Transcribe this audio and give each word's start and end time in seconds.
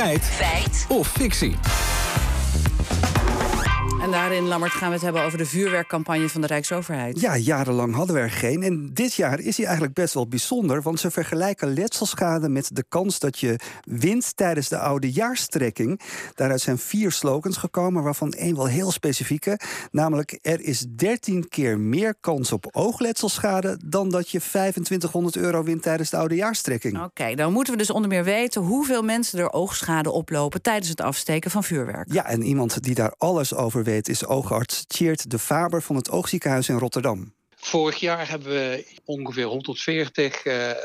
Feit. 0.00 0.24
Feit. 0.24 0.86
Of 0.88 1.08
fictie. 1.08 1.89
En 4.10 4.16
daarin, 4.16 4.46
Lammert, 4.46 4.72
gaan 4.72 4.88
we 4.88 4.94
het 4.94 5.02
hebben 5.02 5.22
over 5.22 5.38
de 5.38 5.46
vuurwerkcampagne 5.46 6.28
van 6.28 6.40
de 6.40 6.46
Rijksoverheid. 6.46 7.20
Ja, 7.20 7.36
jarenlang 7.36 7.94
hadden 7.94 8.14
we 8.14 8.20
er 8.20 8.30
geen. 8.30 8.62
En 8.62 8.90
dit 8.94 9.14
jaar 9.14 9.40
is 9.40 9.56
hij 9.56 9.66
eigenlijk 9.66 9.94
best 9.94 10.14
wel 10.14 10.28
bijzonder. 10.28 10.82
Want 10.82 11.00
ze 11.00 11.10
vergelijken 11.10 11.72
letselschade 11.74 12.48
met 12.48 12.70
de 12.72 12.84
kans 12.88 13.18
dat 13.18 13.38
je 13.38 13.58
wint 13.84 14.36
tijdens 14.36 14.68
de 14.68 14.78
oude 14.78 15.12
jaarstrekking. 15.12 16.00
Daaruit 16.34 16.60
zijn 16.60 16.78
vier 16.78 17.12
slogans 17.12 17.56
gekomen, 17.56 18.02
waarvan 18.02 18.32
één 18.32 18.56
wel 18.56 18.66
heel 18.66 18.90
specifieke. 18.90 19.58
Namelijk, 19.90 20.38
er 20.42 20.60
is 20.60 20.86
13 20.88 21.48
keer 21.48 21.78
meer 21.78 22.14
kans 22.20 22.52
op 22.52 22.68
oogletselschade 22.70 23.78
dan 23.84 24.08
dat 24.08 24.30
je 24.30 24.40
2500 24.40 25.36
euro 25.36 25.62
wint 25.62 25.82
tijdens 25.82 26.10
de 26.10 26.16
oude 26.16 26.34
jaarstrekking. 26.34 27.02
Oké, 27.02 27.34
dan 27.34 27.52
moeten 27.52 27.72
we 27.72 27.78
dus 27.78 27.90
onder 27.90 28.10
meer 28.10 28.24
weten 28.24 28.62
hoeveel 28.62 29.02
mensen 29.02 29.38
er 29.38 29.52
oogschade 29.52 30.10
oplopen 30.10 30.62
tijdens 30.62 30.88
het 30.88 31.00
afsteken 31.00 31.50
van 31.50 31.64
vuurwerk. 31.64 32.12
Ja, 32.12 32.26
en 32.26 32.42
iemand 32.42 32.82
die 32.82 32.94
daar 32.94 33.14
alles 33.16 33.54
over 33.54 33.84
weet 33.84 33.98
is 34.08 34.26
oogarts 34.26 34.84
Tjeerd 34.86 35.30
de 35.30 35.38
Faber 35.38 35.82
van 35.82 35.96
het 35.96 36.10
Oogziekenhuis 36.10 36.68
in 36.68 36.78
Rotterdam. 36.78 37.32
Vorig 37.56 37.96
jaar 37.96 38.28
hebben 38.28 38.48
we 38.48 38.86
ongeveer 39.04 39.44
140 39.44 40.44
uh, 40.44 40.70
eh, 40.70 40.76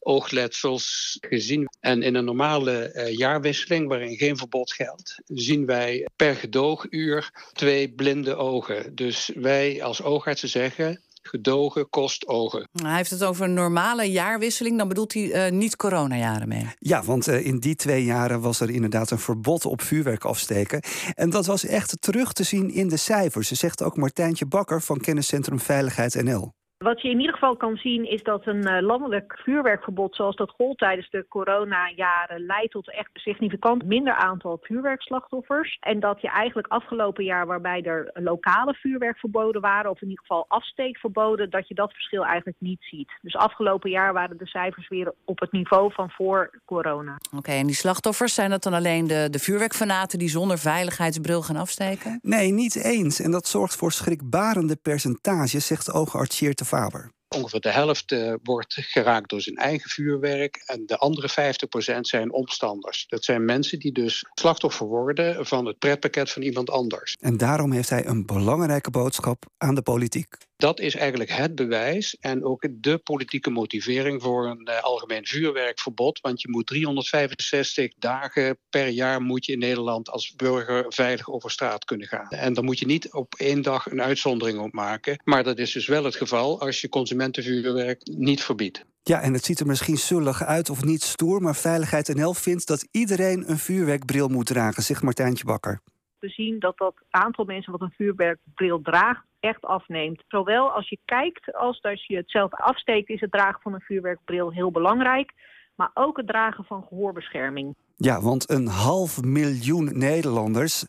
oogletsels 0.00 1.16
gezien. 1.20 1.68
En 1.80 2.02
in 2.02 2.14
een 2.14 2.24
normale 2.24 2.92
uh, 2.94 3.16
jaarwisseling, 3.16 3.88
waarin 3.88 4.16
geen 4.16 4.36
verbod 4.36 4.72
geldt, 4.72 5.20
zien 5.24 5.66
wij 5.66 6.06
per 6.16 6.34
gedooguur 6.34 7.30
twee 7.52 7.92
blinde 7.92 8.34
ogen. 8.34 8.94
Dus 8.94 9.30
wij 9.34 9.82
als 9.82 10.02
oogartsen 10.02 10.48
zeggen: 10.48 11.02
gedogen 11.26 11.88
kost 11.88 12.26
ogen. 12.26 12.68
Hij 12.72 12.96
heeft 12.96 13.10
het 13.10 13.24
over 13.24 13.44
een 13.44 13.54
normale 13.54 14.10
jaarwisseling. 14.10 14.78
Dan 14.78 14.88
bedoelt 14.88 15.12
hij 15.12 15.50
uh, 15.50 15.58
niet 15.58 15.76
coronajaren 15.76 16.48
mee. 16.48 16.66
Ja, 16.78 17.02
want 17.02 17.28
uh, 17.28 17.46
in 17.46 17.58
die 17.58 17.74
twee 17.74 18.04
jaren 18.04 18.40
was 18.40 18.60
er 18.60 18.70
inderdaad 18.70 19.10
een 19.10 19.18
verbod 19.18 19.66
op 19.66 19.82
vuurwerk 19.82 20.24
afsteken. 20.24 20.82
En 21.14 21.30
dat 21.30 21.46
was 21.46 21.64
echt 21.64 21.96
terug 22.00 22.32
te 22.32 22.42
zien 22.42 22.70
in 22.70 22.88
de 22.88 22.96
cijfers. 22.96 23.48
Ze 23.48 23.54
zegt 23.54 23.82
ook 23.82 23.96
Martijntje 23.96 24.46
Bakker 24.46 24.82
van 24.82 25.00
Kenniscentrum 25.00 25.60
Veiligheid 25.60 26.22
NL. 26.22 26.52
Wat 26.78 27.02
je 27.02 27.08
in 27.08 27.18
ieder 27.18 27.34
geval 27.34 27.56
kan 27.56 27.76
zien 27.76 28.10
is 28.10 28.22
dat 28.22 28.46
een 28.46 28.68
uh, 28.68 28.80
landelijk 28.80 29.38
vuurwerkverbod 29.44 30.14
zoals 30.14 30.36
dat 30.36 30.50
gold 30.50 30.78
tijdens 30.78 31.10
de 31.10 31.26
coronajaren 31.28 32.46
leidt 32.46 32.72
tot 32.72 32.90
echt 32.92 33.10
significant 33.12 33.84
minder 33.84 34.14
aantal 34.14 34.58
vuurwerkslachtoffers. 34.62 35.76
En 35.80 36.00
dat 36.00 36.20
je 36.20 36.28
eigenlijk 36.28 36.66
afgelopen 36.66 37.24
jaar 37.24 37.46
waarbij 37.46 37.82
er 37.82 38.10
lokale 38.14 38.74
vuurwerkverboden 38.74 39.60
waren, 39.60 39.90
of 39.90 40.02
in 40.02 40.08
ieder 40.08 40.24
geval 40.24 40.44
afsteekverboden, 40.48 41.50
dat 41.50 41.68
je 41.68 41.74
dat 41.74 41.92
verschil 41.92 42.24
eigenlijk 42.24 42.56
niet 42.60 42.80
ziet. 42.80 43.12
Dus 43.22 43.36
afgelopen 43.36 43.90
jaar 43.90 44.12
waren 44.12 44.38
de 44.38 44.46
cijfers 44.46 44.88
weer 44.88 45.14
op 45.24 45.40
het 45.40 45.52
niveau 45.52 45.92
van 45.92 46.10
voor 46.10 46.60
corona. 46.64 47.16
Oké, 47.36 47.50
en 47.50 47.66
die 47.66 47.74
slachtoffers, 47.74 48.34
zijn 48.34 48.50
dat 48.50 48.62
dan 48.62 48.74
alleen 48.74 49.06
de, 49.06 49.28
de 49.30 49.38
vuurwerkfanaten 49.38 50.18
die 50.18 50.28
zonder 50.28 50.58
veiligheidsbril 50.58 51.42
gaan 51.42 51.56
afsteken? 51.56 52.18
Nee, 52.22 52.52
niet 52.52 52.84
eens. 52.84 53.20
En 53.20 53.30
dat 53.30 53.46
zorgt 53.46 53.76
voor 53.76 53.92
schrikbarende 53.92 54.76
percentages, 54.76 55.66
zegt 55.66 55.92
oogarts 55.92 56.38
Faber. 56.66 57.15
Ongeveer 57.36 57.60
de 57.60 57.70
helft 57.70 58.12
uh, 58.12 58.34
wordt 58.42 58.74
geraakt 58.74 59.30
door 59.30 59.40
zijn 59.40 59.56
eigen 59.56 59.90
vuurwerk. 59.90 60.62
En 60.66 60.86
de 60.86 60.96
andere 60.96 61.54
50% 61.96 62.00
zijn 62.00 62.32
omstanders. 62.32 63.04
Dat 63.08 63.24
zijn 63.24 63.44
mensen 63.44 63.78
die 63.78 63.92
dus 63.92 64.24
slachtoffer 64.34 64.86
worden 64.86 65.46
van 65.46 65.66
het 65.66 65.78
pretpakket 65.78 66.30
van 66.30 66.42
iemand 66.42 66.70
anders. 66.70 67.16
En 67.20 67.36
daarom 67.36 67.72
heeft 67.72 67.90
hij 67.90 68.06
een 68.06 68.26
belangrijke 68.26 68.90
boodschap 68.90 69.44
aan 69.58 69.74
de 69.74 69.82
politiek. 69.82 70.36
Dat 70.56 70.80
is 70.80 70.94
eigenlijk 70.94 71.30
het 71.30 71.54
bewijs 71.54 72.16
en 72.20 72.44
ook 72.44 72.66
de 72.70 72.98
politieke 72.98 73.50
motivering 73.50 74.22
voor 74.22 74.46
een 74.46 74.68
uh, 74.70 74.80
algemeen 74.80 75.26
vuurwerkverbod. 75.26 76.20
Want 76.20 76.40
je 76.40 76.50
moet 76.50 76.66
365 76.66 77.92
dagen 77.98 78.58
per 78.70 78.88
jaar 78.88 79.20
moet 79.20 79.44
je 79.44 79.52
in 79.52 79.58
Nederland 79.58 80.10
als 80.10 80.34
burger 80.34 80.84
veilig 80.88 81.30
over 81.30 81.50
straat 81.50 81.84
kunnen 81.84 82.06
gaan. 82.06 82.28
En 82.28 82.52
dan 82.52 82.64
moet 82.64 82.78
je 82.78 82.86
niet 82.86 83.12
op 83.12 83.34
één 83.34 83.62
dag 83.62 83.86
een 83.90 84.02
uitzondering 84.02 84.58
op 84.58 84.72
maken. 84.72 85.20
Maar 85.24 85.44
dat 85.44 85.58
is 85.58 85.72
dus 85.72 85.86
wel 85.86 86.04
het 86.04 86.16
geval 86.16 86.60
als 86.60 86.80
je 86.80 86.88
consumentenvuurwerk 87.32 88.00
niet 88.04 88.42
verbiedt. 88.42 88.84
Ja, 89.02 89.20
en 89.20 89.32
het 89.32 89.44
ziet 89.44 89.60
er 89.60 89.66
misschien 89.66 89.96
zullig 89.96 90.44
uit 90.44 90.70
of 90.70 90.84
niet 90.84 91.02
stoer, 91.02 91.42
maar 91.42 91.54
Veiligheid 91.54 92.14
NL 92.14 92.34
vindt 92.34 92.66
dat 92.66 92.88
iedereen 92.90 93.50
een 93.50 93.58
vuurwerkbril 93.58 94.28
moet 94.28 94.46
dragen, 94.46 94.82
zegt 94.82 95.02
Martijntje 95.02 95.44
Bakker. 95.44 95.80
We 96.18 96.28
zien 96.28 96.58
dat 96.58 96.78
dat 96.78 96.94
aantal 97.10 97.44
mensen 97.44 97.72
wat 97.72 97.80
een 97.80 97.94
vuurwerkbril 97.96 98.80
draagt 98.82 99.24
echt 99.40 99.62
afneemt. 99.62 100.22
Zowel 100.28 100.70
als 100.70 100.88
je 100.88 100.98
kijkt 101.04 101.54
als 101.54 101.82
als 101.82 102.06
je 102.06 102.16
het 102.16 102.30
zelf 102.30 102.52
afsteekt, 102.52 103.08
is 103.08 103.20
het 103.20 103.30
dragen 103.30 103.60
van 103.62 103.74
een 103.74 103.80
vuurwerkbril 103.80 104.52
heel 104.52 104.70
belangrijk. 104.70 105.32
Maar 105.74 105.90
ook 105.94 106.16
het 106.16 106.26
dragen 106.26 106.64
van 106.64 106.84
gehoorbescherming. 106.88 107.74
Ja, 107.96 108.20
want 108.20 108.50
een 108.50 108.66
half 108.66 109.22
miljoen 109.22 109.98
Nederlanders 109.98 110.84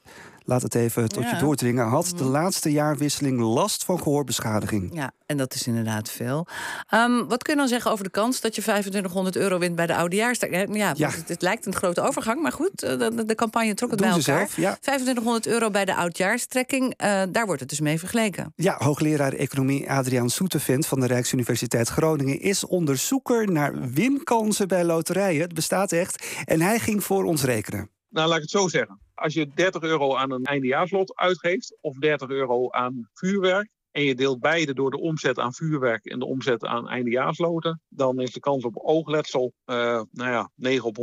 laat 0.48 0.62
het 0.62 0.76
even 0.76 1.10
tot 1.10 1.30
je 1.30 1.36
doordringen, 1.38 1.88
had 1.88 2.14
de 2.18 2.24
mhm. 2.24 2.32
laatste 2.32 2.72
jaarwisseling 2.72 3.40
last 3.40 3.84
van 3.84 4.02
gehoorbeschadiging. 4.02 4.90
Ja, 4.94 5.12
en 5.26 5.38
dat 5.38 5.54
is 5.54 5.68
inderdaad 5.68 6.10
veel. 6.10 6.48
Um, 6.94 7.28
wat 7.28 7.44
kun 7.44 7.54
je 7.54 7.60
dan 7.60 7.68
zeggen 7.68 7.92
over 7.92 8.04
de 8.04 8.10
kans 8.10 8.42
dat 8.42 8.56
je 8.56 8.62
2500 8.62 9.36
euro 9.36 9.58
wint 9.60 9.76
bij 9.76 9.88
de 9.88 9.96
oudejaarstrekking? 9.96 10.78
Ja, 10.78 10.94
ja. 10.96 11.10
Het, 11.10 11.30
het, 11.30 11.42
lijkt 11.42 11.66
een 11.66 11.76
grote 11.76 12.02
overgang, 12.02 12.42
maar 12.42 12.52
goed, 12.52 12.84
eh, 12.84 12.98
de, 12.98 13.26
de 13.26 13.36
campagne 13.36 13.74
trok 13.74 13.90
het 13.90 14.00
Doen 14.00 14.08
bij 14.08 14.18
elkaar. 14.18 14.38
Zelf, 14.38 14.56
ja. 14.56 14.78
2500 14.82 15.48
euro 15.48 15.70
bij 15.70 15.86
de 15.86 15.96
oudjaarstrekking, 15.96 16.84
uh, 16.84 17.22
daar 17.30 17.46
wordt 17.46 17.60
het 17.60 17.70
dus 17.70 17.80
mee 17.80 18.00
vergeleken. 18.00 18.54
Ja, 18.56 18.76
hoogleraar 18.78 19.34
economie 19.34 19.92
Adriaan 19.92 20.30
Soetevind 20.30 20.86
van 20.86 21.00
de 21.00 21.08
Rijksuniversiteit 21.08 21.88
Groningen 21.88 22.40
is 22.40 22.66
onderzoeker 22.66 23.52
naar 23.52 23.90
winkansen 23.90 24.68
bij 24.68 24.84
loterijen. 24.84 25.42
Het 25.42 25.54
bestaat 25.54 25.92
echt. 25.92 26.26
En 26.46 26.62
hij 26.62 26.80
ging 26.80 27.04
voor 27.04 27.24
ons 27.24 27.44
rekenen. 27.44 27.90
Nou, 28.18 28.30
laat 28.30 28.38
ik 28.38 28.44
het 28.44 28.62
zo 28.62 28.68
zeggen. 28.68 29.00
Als 29.14 29.34
je 29.34 29.48
30 29.54 29.82
euro 29.82 30.16
aan 30.16 30.32
een 30.32 30.44
eindejaarslot 30.44 31.16
uitgeeft 31.16 31.78
of 31.82 31.98
30 31.98 32.30
euro 32.30 32.70
aan 32.72 33.10
vuurwerk, 33.14 33.70
en 33.92 34.04
je 34.04 34.16
deelt 34.16 34.40
beide 34.40 34.74
door 34.74 34.92
de 34.92 35.00
omzet 35.00 35.40
aan 35.40 35.54
vuurwerk 35.54 36.06
en 36.06 36.20
de 36.20 36.26
omzet 36.26 36.66
aan 36.66 36.90
eindejaarsloten, 36.90 37.82
dan 37.90 38.20
is 38.20 38.32
de 38.32 38.40
kans 38.40 38.64
op 38.64 38.78
oogletsel 38.78 39.54
uh, 39.66 39.76
nou 40.12 40.32
ja, 40.32 40.52
9 40.56 40.86
op 40.86 40.98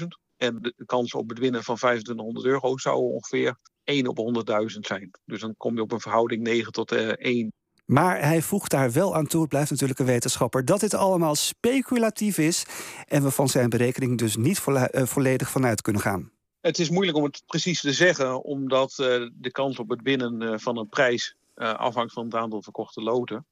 100.000. 0.00 0.06
En 0.36 0.58
de 0.60 0.84
kans 0.86 1.14
op 1.14 1.28
het 1.28 1.38
winnen 1.38 1.62
van 1.62 1.76
2500 1.76 2.46
euro 2.46 2.76
zou 2.76 2.96
ongeveer 2.96 3.56
1 3.84 4.06
op 4.06 4.44
100.000 4.74 4.78
zijn. 4.80 5.10
Dus 5.24 5.40
dan 5.40 5.54
kom 5.56 5.74
je 5.74 5.82
op 5.82 5.92
een 5.92 6.00
verhouding 6.00 6.42
9 6.42 6.72
tot 6.72 6.92
uh, 6.92 7.08
eh, 7.08 7.14
1. 7.18 7.52
Maar 7.84 8.20
hij 8.20 8.42
voegt 8.42 8.70
daar 8.70 8.92
wel 8.92 9.14
aan 9.14 9.26
toe, 9.26 9.40
het 9.40 9.48
blijft 9.48 9.70
natuurlijk 9.70 9.98
een 9.98 10.06
wetenschapper, 10.06 10.64
dat 10.64 10.80
dit 10.80 10.94
allemaal 10.94 11.34
speculatief 11.34 12.38
is 12.38 12.66
en 13.04 13.22
we 13.22 13.30
van 13.30 13.48
zijn 13.48 13.68
berekening 13.68 14.18
dus 14.18 14.36
niet 14.36 14.64
eh, 14.66 15.06
volledig 15.06 15.50
vanuit 15.50 15.82
kunnen 15.82 16.02
gaan. 16.02 16.34
Het 16.66 16.78
is 16.78 16.90
moeilijk 16.90 17.16
om 17.18 17.24
het 17.24 17.42
precies 17.46 17.80
te 17.80 17.92
zeggen, 17.92 18.42
omdat 18.42 18.90
uh, 18.90 19.30
de 19.32 19.50
kans 19.50 19.78
op 19.78 19.88
het 19.88 20.02
winnen 20.02 20.42
uh, 20.42 20.52
van 20.56 20.78
een 20.78 20.88
prijs 20.88 21.36
uh, 21.56 21.74
afhangt 21.74 22.12
van 22.12 22.24
het 22.24 22.34
aantal 22.34 22.62
verkochte 22.62 23.02
loten. 23.02 23.46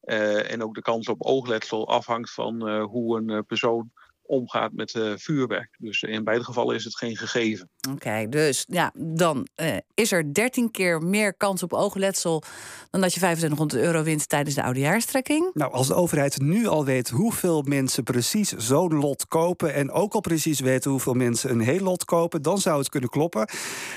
en 0.00 0.62
ook 0.62 0.74
de 0.74 0.82
kans 0.82 1.08
op 1.08 1.22
oogletsel 1.22 1.88
afhangt 1.88 2.30
van 2.30 2.80
hoe 2.80 3.16
een 3.18 3.44
persoon 3.44 3.90
omgaat 4.28 4.72
met 4.72 4.94
uh, 4.94 5.12
vuurwerk. 5.16 5.76
Dus 5.78 6.02
in 6.02 6.24
beide 6.24 6.44
gevallen 6.44 6.74
is 6.74 6.84
het 6.84 6.96
geen 6.96 7.16
gegeven. 7.16 7.70
Oké, 7.90 8.26
dus 8.28 8.64
ja, 8.68 8.92
dan 8.96 9.48
uh, 9.56 9.76
is 9.94 10.12
er 10.12 10.34
13 10.34 10.70
keer 10.70 11.02
meer 11.02 11.34
kans 11.34 11.62
op 11.62 11.72
oogletsel 11.72 12.42
dan 12.90 13.00
dat 13.00 13.12
je 13.12 13.20
2500 13.20 13.82
euro 13.82 14.02
wint 14.02 14.28
tijdens 14.28 14.54
de 14.54 14.62
oudejaarstrekking. 14.62 15.50
Nou, 15.54 15.72
als 15.72 15.86
de 15.86 15.94
overheid 15.94 16.40
nu 16.40 16.66
al 16.66 16.84
weet 16.84 17.08
hoeveel 17.08 17.62
mensen 17.62 18.02
precies 18.02 18.48
zo'n 18.48 18.94
lot 18.94 19.26
kopen 19.26 19.74
en 19.74 19.90
ook 19.90 20.14
al 20.14 20.20
precies 20.20 20.60
weten 20.60 20.90
hoeveel 20.90 21.14
mensen 21.14 21.50
een 21.50 21.60
heel 21.60 21.82
lot 21.82 22.04
kopen, 22.04 22.42
dan 22.42 22.58
zou 22.58 22.78
het 22.78 22.88
kunnen 22.88 23.10
kloppen. 23.10 23.48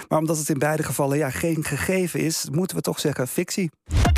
Maar 0.08 0.20
omdat 0.20 0.38
het 0.38 0.50
in 0.50 0.60
beide 0.60 0.84
gevallen 0.84 1.18
ja, 1.18 1.30
geen 1.30 1.64
gegeven 1.64 2.20
is, 2.20 2.48
moeten 2.52 2.78
we 2.78 2.82
toch 2.82 3.00
zeggen 3.00 3.28
fictie. 3.28 3.70